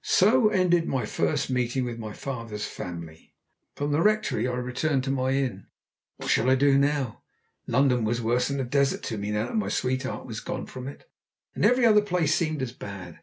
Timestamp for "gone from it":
10.40-11.04